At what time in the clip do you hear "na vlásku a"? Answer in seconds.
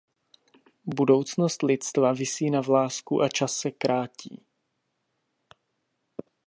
2.49-3.29